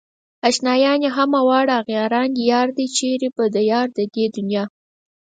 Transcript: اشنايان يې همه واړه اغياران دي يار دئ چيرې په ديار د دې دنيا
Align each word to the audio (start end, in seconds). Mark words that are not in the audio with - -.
اشنايان 0.49 0.99
يې 1.05 1.09
همه 1.17 1.39
واړه 1.47 1.73
اغياران 1.81 2.29
دي 2.35 2.43
يار 2.51 2.67
دئ 2.77 2.87
چيرې 2.97 3.29
په 3.37 3.43
ديار 3.55 3.87
د 3.97 3.99
دې 4.13 4.25
دنيا 4.35 4.63